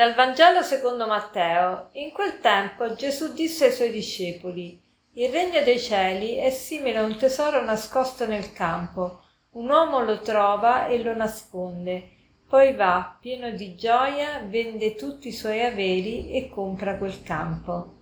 Dal 0.00 0.14
Vangelo 0.14 0.62
secondo 0.62 1.06
Matteo. 1.06 1.90
In 1.92 2.10
quel 2.12 2.40
tempo 2.40 2.94
Gesù 2.94 3.34
disse 3.34 3.66
ai 3.66 3.72
suoi 3.72 3.90
discepoli, 3.90 4.82
Il 5.12 5.28
regno 5.28 5.62
dei 5.62 5.78
cieli 5.78 6.36
è 6.36 6.48
simile 6.48 6.96
a 6.96 7.02
un 7.02 7.18
tesoro 7.18 7.62
nascosto 7.62 8.26
nel 8.26 8.50
campo. 8.54 9.20
Un 9.50 9.68
uomo 9.68 10.00
lo 10.00 10.20
trova 10.20 10.86
e 10.86 11.02
lo 11.02 11.14
nasconde. 11.14 12.12
Poi 12.48 12.72
va, 12.72 13.18
pieno 13.20 13.50
di 13.50 13.74
gioia, 13.74 14.42
vende 14.46 14.94
tutti 14.94 15.28
i 15.28 15.32
suoi 15.32 15.60
averi 15.60 16.30
e 16.30 16.48
compra 16.48 16.96
quel 16.96 17.22
campo. 17.22 17.98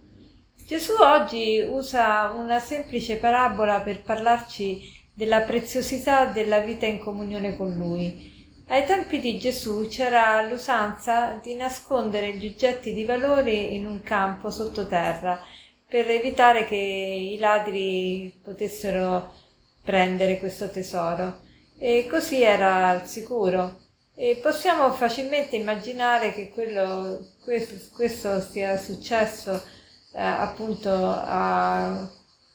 Gesù 0.68 0.92
oggi 1.02 1.66
usa 1.68 2.30
una 2.32 2.60
semplice 2.60 3.16
parabola 3.16 3.80
per 3.80 4.02
parlarci 4.02 4.82
della 5.12 5.40
preziosità 5.40 6.26
della 6.26 6.60
vita 6.60 6.86
in 6.86 7.00
comunione 7.00 7.56
con 7.56 7.74
Lui 7.74 8.37
ai 8.68 8.84
tempi 8.84 9.18
di 9.18 9.38
Gesù 9.38 9.86
c'era 9.88 10.42
l'usanza 10.42 11.38
di 11.42 11.54
nascondere 11.54 12.34
gli 12.36 12.46
oggetti 12.46 12.92
di 12.92 13.04
valore 13.04 13.52
in 13.52 13.86
un 13.86 14.02
campo 14.02 14.50
sottoterra 14.50 15.42
per 15.86 16.08
evitare 16.10 16.66
che 16.66 16.76
i 16.76 17.38
ladri 17.38 18.38
potessero 18.42 19.32
prendere 19.82 20.38
questo 20.38 20.68
tesoro 20.70 21.40
e 21.78 22.06
così 22.10 22.42
era 22.42 22.88
al 22.88 23.06
sicuro. 23.06 23.86
E 24.14 24.38
possiamo 24.42 24.92
facilmente 24.92 25.56
immaginare 25.56 26.34
che 26.34 26.50
quello, 26.50 27.24
questo, 27.42 27.74
questo 27.94 28.40
sia 28.40 28.76
successo 28.76 29.62
eh, 30.12 30.20
appunto 30.20 30.90
a, 30.90 32.06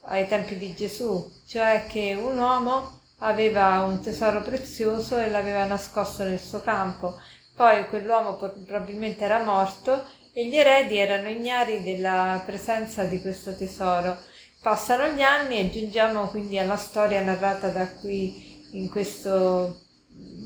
ai 0.01 0.27
tempi 0.27 0.57
di 0.57 0.75
Gesù, 0.75 1.31
cioè 1.47 1.85
che 1.87 2.13
un 2.13 2.37
uomo 2.37 3.01
aveva 3.19 3.83
un 3.83 4.01
tesoro 4.01 4.41
prezioso 4.41 5.17
e 5.17 5.29
l'aveva 5.29 5.65
nascosto 5.65 6.23
nel 6.23 6.39
suo 6.39 6.61
campo. 6.61 7.19
Poi 7.55 7.87
quell'uomo 7.87 8.35
probabilmente 8.35 9.23
era 9.23 9.43
morto 9.43 10.03
e 10.33 10.47
gli 10.47 10.57
eredi 10.57 10.97
erano 10.97 11.29
ignari 11.29 11.83
della 11.83 12.41
presenza 12.45 13.03
di 13.03 13.21
questo 13.21 13.55
tesoro. 13.55 14.17
Passano 14.61 15.07
gli 15.07 15.21
anni 15.21 15.59
e 15.59 15.69
giungiamo 15.69 16.27
quindi 16.29 16.57
alla 16.57 16.77
storia 16.77 17.21
narrata 17.21 17.69
da 17.69 17.87
qui 17.87 18.69
in 18.71 18.89
questo 18.89 19.81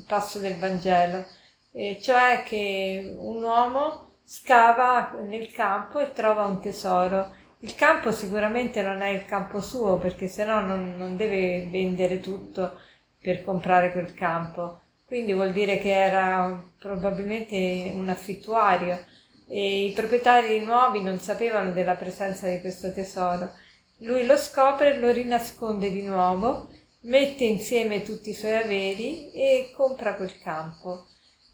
passo 0.07 0.39
del 0.39 0.57
Vangelo, 0.57 1.25
e 1.71 1.99
cioè 2.01 2.43
che 2.43 3.15
un 3.17 3.43
uomo 3.43 4.15
scava 4.25 5.15
nel 5.25 5.51
campo 5.51 5.99
e 5.99 6.11
trova 6.11 6.45
un 6.45 6.59
tesoro 6.59 7.31
il 7.59 7.73
campo 7.75 8.11
sicuramente 8.11 8.81
non 8.81 9.01
è 9.01 9.09
il 9.09 9.25
campo 9.25 9.61
suo 9.61 9.97
perché 9.97 10.27
se 10.27 10.45
no 10.45 10.59
non, 10.61 10.95
non 10.97 11.17
deve 11.17 11.67
vendere 11.71 12.19
tutto 12.19 12.79
per 13.19 13.43
comprare 13.43 13.91
quel 13.91 14.13
campo. 14.13 14.81
Quindi 15.05 15.33
vuol 15.33 15.53
dire 15.53 15.79
che 15.79 15.91
era 15.93 16.63
probabilmente 16.77 17.91
un 17.93 18.09
affittuario 18.09 19.03
e 19.47 19.85
i 19.85 19.91
proprietari 19.93 20.59
nuovi 20.63 21.01
non 21.01 21.19
sapevano 21.19 21.71
della 21.71 21.95
presenza 21.95 22.47
di 22.49 22.59
questo 22.59 22.91
tesoro. 22.91 23.51
Lui 23.99 24.25
lo 24.25 24.37
scopre, 24.37 24.99
lo 24.99 25.11
rinasconde 25.11 25.89
di 25.89 26.03
nuovo, 26.03 26.69
mette 27.03 27.45
insieme 27.45 28.03
tutti 28.03 28.29
i 28.31 28.35
suoi 28.35 28.55
averi 28.55 29.31
e 29.31 29.71
compra 29.75 30.15
quel 30.15 30.37
campo. 30.39 31.07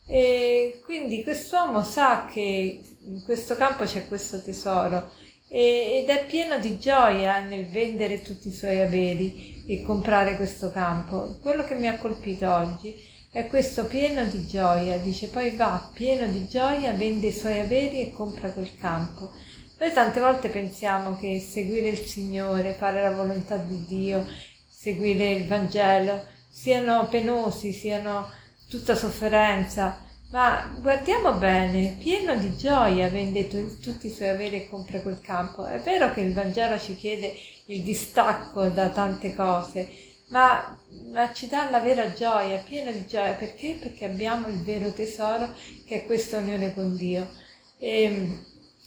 E 0.07 0.81
quindi 0.83 1.23
quest'uomo 1.23 1.83
sa 1.83 2.25
che 2.25 2.81
in 2.99 3.23
questo 3.23 3.55
campo 3.55 3.85
c'è 3.85 4.07
questo 4.07 4.41
tesoro 4.41 5.11
ed 5.55 6.09
è 6.09 6.25
pieno 6.25 6.57
di 6.57 6.79
gioia 6.79 7.39
nel 7.39 7.67
vendere 7.67 8.23
tutti 8.23 8.47
i 8.47 8.51
suoi 8.51 8.81
averi 8.81 9.63
e 9.67 9.83
comprare 9.83 10.35
questo 10.35 10.71
campo. 10.71 11.37
Quello 11.43 11.63
che 11.63 11.75
mi 11.75 11.87
ha 11.87 11.99
colpito 11.99 12.51
oggi 12.51 12.95
è 13.31 13.45
questo 13.45 13.85
pieno 13.85 14.25
di 14.25 14.47
gioia, 14.47 14.97
dice 14.97 15.27
poi 15.27 15.55
va 15.55 15.91
pieno 15.93 16.25
di 16.25 16.47
gioia, 16.47 16.93
vende 16.93 17.27
i 17.27 17.31
suoi 17.31 17.59
averi 17.59 18.01
e 18.01 18.11
compra 18.11 18.49
quel 18.49 18.75
campo. 18.79 19.31
Noi 19.77 19.93
tante 19.93 20.19
volte 20.19 20.49
pensiamo 20.49 21.17
che 21.17 21.39
seguire 21.39 21.89
il 21.89 21.99
Signore, 21.99 22.73
fare 22.73 23.03
la 23.03 23.11
volontà 23.11 23.55
di 23.57 23.85
Dio, 23.85 24.25
seguire 24.67 25.33
il 25.33 25.45
Vangelo 25.45 26.25
siano 26.49 27.07
penosi, 27.09 27.73
siano 27.73 28.27
tutta 28.67 28.95
sofferenza, 28.95 29.99
ma 30.33 30.67
guardiamo 30.81 31.31
bene, 31.33 31.95
pieno 31.99 32.35
di 32.35 32.57
gioia 32.57 33.07
vende 33.07 33.47
tu, 33.47 33.79
tutti 33.79 34.07
i 34.07 34.09
suoi 34.09 34.29
averi 34.29 34.55
e 34.55 34.67
compra 34.67 34.99
quel 34.99 35.21
campo. 35.21 35.63
È 35.63 35.79
vero 35.79 36.11
che 36.11 36.21
il 36.21 36.33
Vangelo 36.33 36.79
ci 36.79 36.95
chiede 36.95 37.35
il 37.67 37.83
distacco 37.83 38.65
da 38.69 38.89
tante 38.89 39.35
cose, 39.35 39.87
ma, 40.29 40.75
ma 41.11 41.31
ci 41.33 41.47
dà 41.47 41.69
la 41.69 41.81
vera 41.81 42.13
gioia, 42.13 42.63
piena 42.65 42.89
di 42.89 43.05
gioia. 43.05 43.33
Perché? 43.33 43.77
Perché 43.79 44.05
abbiamo 44.05 44.47
il 44.47 44.63
vero 44.63 44.91
tesoro 44.91 45.53
che 45.85 46.01
è 46.01 46.05
questa 46.07 46.39
unione 46.39 46.73
con 46.73 46.95
Dio. 46.95 47.29
E 47.77 48.39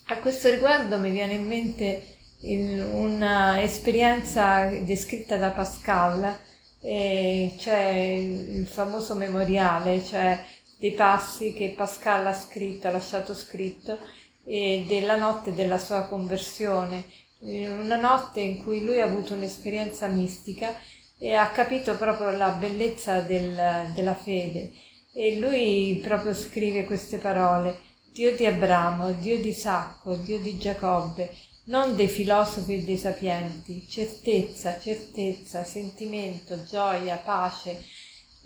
a 0.06 0.18
questo 0.18 0.50
riguardo 0.50 0.98
mi 0.98 1.12
viene 1.12 1.34
in 1.34 1.46
mente 1.46 2.16
un'esperienza 2.40 4.64
descritta 4.82 5.36
da 5.36 5.50
Pascal, 5.50 6.38
eh, 6.82 7.54
cioè 7.56 7.86
il 7.86 8.66
famoso 8.66 9.14
memoriale, 9.14 10.04
cioè 10.04 10.54
dei 10.78 10.92
passi 10.92 11.52
che 11.52 11.74
Pascal 11.76 12.26
ha 12.26 12.34
scritto, 12.34 12.88
ha 12.88 12.90
lasciato 12.90 13.34
scritto, 13.34 13.98
e 14.44 14.84
della 14.86 15.16
notte 15.16 15.52
della 15.52 15.78
sua 15.78 16.02
conversione, 16.02 17.04
una 17.40 17.96
notte 17.96 18.40
in 18.40 18.62
cui 18.62 18.84
lui 18.84 19.00
ha 19.00 19.04
avuto 19.04 19.34
un'esperienza 19.34 20.06
mistica 20.06 20.74
e 21.18 21.34
ha 21.34 21.48
capito 21.50 21.96
proprio 21.96 22.30
la 22.30 22.50
bellezza 22.50 23.20
del, 23.20 23.92
della 23.94 24.14
fede. 24.14 24.72
E 25.12 25.38
lui 25.38 26.00
proprio 26.02 26.34
scrive 26.34 26.84
queste 26.84 27.18
parole, 27.18 27.78
Dio 28.12 28.36
di 28.36 28.46
Abramo, 28.46 29.12
Dio 29.12 29.38
di 29.38 29.48
Isacco, 29.48 30.16
Dio 30.16 30.38
di 30.38 30.58
Giacobbe, 30.58 31.34
non 31.64 31.96
dei 31.96 32.08
filosofi 32.08 32.74
e 32.74 32.82
dei 32.82 32.98
sapienti, 32.98 33.86
certezza, 33.88 34.78
certezza, 34.78 35.64
sentimento, 35.64 36.62
gioia, 36.64 37.16
pace, 37.16 37.82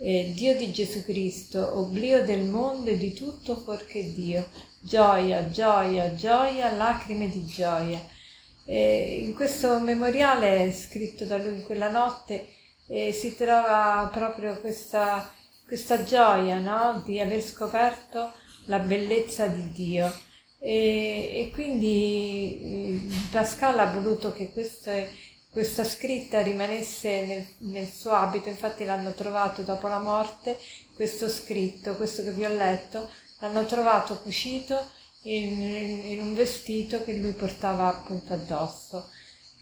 eh, 0.03 0.31
Dio 0.33 0.57
di 0.57 0.71
Gesù 0.71 1.03
Cristo, 1.03 1.77
oblio 1.77 2.25
del 2.25 2.41
mondo 2.45 2.89
e 2.89 2.97
di 2.97 3.13
tutto 3.13 3.55
fuorché 3.55 4.11
Dio, 4.13 4.47
gioia, 4.79 5.47
gioia, 5.49 6.15
gioia, 6.15 6.71
lacrime 6.71 7.29
di 7.29 7.45
gioia. 7.45 8.03
Eh, 8.65 9.19
in 9.23 9.35
questo 9.35 9.79
memoriale 9.79 10.71
scritto 10.71 11.25
da 11.25 11.37
lui 11.37 11.55
in 11.55 11.63
quella 11.63 11.89
notte 11.89 12.47
eh, 12.87 13.11
si 13.11 13.35
trova 13.35 14.09
proprio 14.11 14.59
questa, 14.59 15.31
questa 15.67 16.03
gioia 16.03 16.57
no? 16.57 17.03
di 17.05 17.19
aver 17.19 17.41
scoperto 17.41 18.33
la 18.65 18.79
bellezza 18.79 19.45
di 19.47 19.71
Dio. 19.71 20.11
E, 20.59 21.47
e 21.47 21.51
quindi 21.53 23.07
eh, 23.09 23.15
Pascal 23.31 23.77
ha 23.79 23.91
voluto 23.91 24.33
che 24.33 24.51
queste 24.51 25.09
questa 25.51 25.83
scritta 25.83 26.41
rimanesse 26.41 27.25
nel, 27.25 27.45
nel, 27.71 27.87
suo 27.87 28.11
abito, 28.11 28.47
infatti 28.47 28.85
l'hanno 28.85 29.13
trovato 29.13 29.63
dopo 29.63 29.87
la 29.87 29.99
morte, 29.99 30.57
questo 30.95 31.27
scritto, 31.27 31.95
questo 31.95 32.23
che 32.23 32.31
vi 32.31 32.45
ho 32.45 32.53
letto, 32.53 33.09
l'hanno 33.39 33.65
trovato 33.65 34.17
cucito 34.19 34.79
in, 35.23 35.61
in 36.05 36.21
un 36.21 36.33
vestito 36.33 37.03
che 37.03 37.17
lui 37.17 37.33
portava 37.33 37.87
appunto 37.87 38.33
addosso. 38.33 39.09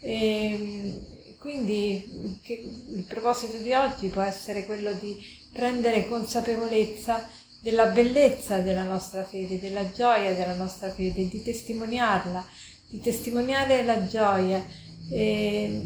E 0.00 1.34
quindi 1.40 2.38
che, 2.42 2.52
il 2.52 3.04
proposito 3.08 3.56
di 3.56 3.72
oggi 3.72 4.08
può 4.08 4.22
essere 4.22 4.64
quello 4.66 4.92
di 4.92 5.18
prendere 5.52 6.06
consapevolezza 6.06 7.28
della 7.60 7.86
bellezza 7.86 8.58
della 8.58 8.84
nostra 8.84 9.24
fede, 9.24 9.58
della 9.58 9.90
gioia 9.90 10.34
della 10.34 10.54
nostra 10.54 10.90
fede, 10.90 11.28
di 11.28 11.42
testimoniarla, 11.42 12.46
di 12.88 13.00
testimoniare 13.00 13.82
la 13.82 14.06
gioia 14.06 14.64
e 15.08 15.80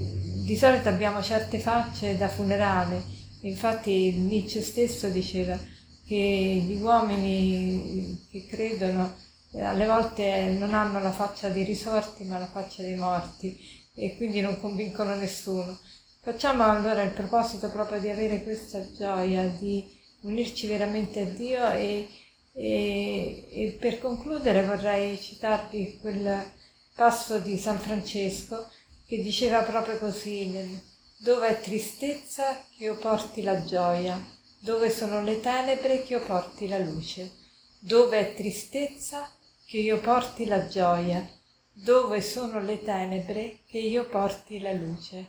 di 0.45 0.57
solito 0.57 0.89
abbiamo 0.89 1.23
certe 1.23 1.59
facce 1.59 2.17
da 2.17 2.29
funerale, 2.29 3.03
infatti 3.43 4.13
Nietzsche 4.13 4.63
stesso 4.63 5.09
diceva 5.09 5.59
che 6.07 6.17
gli 6.17 6.81
uomini 6.81 8.27
che 8.31 8.47
credono 8.47 9.15
alle 9.59 9.87
volte 9.87 10.55
non 10.59 10.75
hanno 10.75 11.01
la 11.01 11.13
faccia 11.13 11.49
dei 11.49 11.65
risorti 11.65 12.25
ma 12.25 12.39
la 12.39 12.47
faccia 12.47 12.83
dei 12.83 12.97
morti 12.97 13.57
e 13.95 14.17
quindi 14.17 14.41
non 14.41 14.61
convincono 14.61 15.15
nessuno. 15.15 15.79
Facciamo 16.21 16.65
allora 16.65 17.03
il 17.03 17.13
proposito 17.13 17.71
proprio 17.71 18.01
di 18.01 18.09
avere 18.09 18.43
questa 18.43 18.85
gioia, 18.93 19.47
di 19.47 19.85
unirci 20.23 20.67
veramente 20.67 21.21
a 21.21 21.25
Dio 21.27 21.71
e, 21.71 22.09
e, 22.53 23.47
e 23.51 23.77
per 23.79 24.01
concludere 24.01 24.65
vorrei 24.65 25.21
citarvi 25.21 25.99
quel 26.01 26.53
passo 26.95 27.39
di 27.39 27.59
San 27.59 27.79
Francesco 27.79 28.69
che 29.15 29.23
diceva 29.23 29.63
proprio 29.63 29.97
così, 29.99 30.83
dove 31.19 31.47
è 31.47 31.61
tristezza 31.61 32.65
che 32.77 32.85
io 32.85 32.97
porti 32.97 33.43
la 33.43 33.63
gioia, 33.63 34.21
dove 34.59 34.91
sono 34.91 35.23
le 35.23 35.39
tenebre 35.41 36.03
che 36.03 36.15
io 36.15 36.25
porti 36.25 36.67
la 36.67 36.79
luce, 36.79 37.31
dove 37.79 38.19
è 38.19 38.35
tristezza 38.35 39.31
che 39.67 39.79
io 39.79 40.01
porti 40.01 40.47
la 40.47 40.67
gioia, 40.67 41.25
dove 41.73 42.21
sono 42.21 42.61
le 42.61 42.83
tenebre 42.83 43.61
che 43.69 43.79
io 43.79 44.09
porti 44.09 44.59
la 44.59 44.73
luce. 44.73 45.29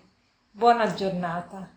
Buona 0.50 0.92
giornata. 0.96 1.70